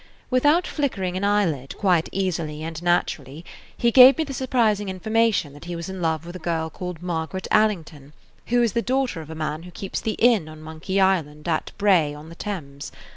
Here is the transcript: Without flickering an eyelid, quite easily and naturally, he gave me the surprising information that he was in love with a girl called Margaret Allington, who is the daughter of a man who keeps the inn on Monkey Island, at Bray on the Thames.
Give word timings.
Without 0.31 0.65
flickering 0.65 1.15
an 1.15 1.23
eyelid, 1.23 1.77
quite 1.77 2.09
easily 2.11 2.63
and 2.63 2.81
naturally, 2.81 3.45
he 3.77 3.91
gave 3.91 4.17
me 4.17 4.23
the 4.23 4.33
surprising 4.33 4.89
information 4.89 5.53
that 5.53 5.65
he 5.65 5.75
was 5.75 5.89
in 5.89 6.01
love 6.01 6.25
with 6.25 6.35
a 6.35 6.39
girl 6.39 6.71
called 6.71 7.03
Margaret 7.03 7.47
Allington, 7.51 8.11
who 8.47 8.63
is 8.63 8.73
the 8.73 8.81
daughter 8.81 9.21
of 9.21 9.29
a 9.29 9.35
man 9.35 9.61
who 9.61 9.69
keeps 9.69 10.01
the 10.01 10.13
inn 10.13 10.49
on 10.49 10.59
Monkey 10.59 10.99
Island, 10.99 11.47
at 11.47 11.71
Bray 11.77 12.15
on 12.15 12.29
the 12.29 12.35
Thames. 12.35 12.91